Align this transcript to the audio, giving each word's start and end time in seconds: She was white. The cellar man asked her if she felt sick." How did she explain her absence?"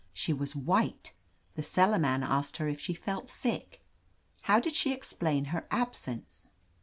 She 0.13 0.33
was 0.33 0.55
white. 0.55 1.13
The 1.53 1.61
cellar 1.61 1.99
man 1.99 2.23
asked 2.23 2.57
her 2.57 2.67
if 2.67 2.79
she 2.79 2.95
felt 2.95 3.29
sick." 3.29 3.83
How 4.41 4.59
did 4.59 4.73
she 4.75 4.93
explain 4.93 5.45
her 5.53 5.67
absence?" 5.69 6.49